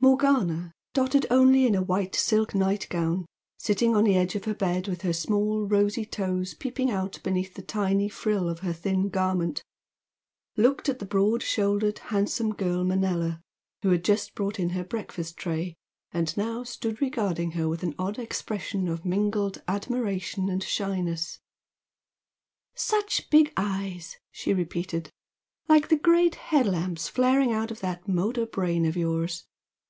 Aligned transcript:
Morgana, 0.00 0.74
dotted 0.92 1.24
only 1.30 1.64
in 1.64 1.74
a 1.74 1.82
white 1.82 2.14
silk 2.14 2.54
nightgown, 2.54 3.24
sitting 3.58 3.96
on 3.96 4.04
the 4.04 4.16
edge 4.18 4.34
of 4.34 4.44
her 4.44 4.52
bed 4.54 4.86
with 4.86 5.00
her 5.00 5.14
small 5.14 5.66
rosy 5.66 6.04
toes 6.04 6.52
peeping 6.52 6.90
out 6.90 7.18
beneath 7.22 7.54
the 7.54 7.62
tiny 7.62 8.10
frill 8.10 8.46
of 8.46 8.58
her 8.58 8.74
thin 8.74 9.08
garment, 9.08 9.64
looked 10.58 10.90
at 10.90 10.98
the 10.98 11.06
broad 11.06 11.42
shouldered 11.42 12.00
handsome 12.10 12.52
girl 12.54 12.84
Manella 12.84 13.40
who 13.80 13.88
had 13.90 14.04
just 14.04 14.34
brought 14.34 14.60
in 14.60 14.70
her 14.70 14.84
breakfast 14.84 15.38
tray 15.38 15.74
and 16.12 16.36
now 16.36 16.62
stood 16.64 17.00
regarding 17.00 17.52
her 17.52 17.66
with 17.66 17.82
an 17.82 17.94
odd 17.98 18.18
expression 18.18 18.88
of 18.88 19.06
mingled 19.06 19.62
admiration 19.66 20.50
and 20.50 20.62
shyness. 20.62 21.40
"Such 22.74 23.30
big 23.30 23.54
eyes!" 23.56 24.18
she 24.30 24.52
repeated 24.52 25.08
"Like 25.66 26.02
great 26.02 26.34
head 26.34 26.66
lamps 26.66 27.08
flaring 27.08 27.52
out 27.54 27.70
of 27.70 27.80
that 27.80 28.06
motor 28.06 28.44
brain 28.44 28.84
of 28.84 28.98
yours! 28.98 29.46